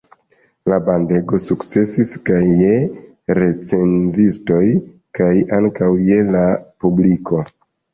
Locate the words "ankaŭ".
5.63-5.95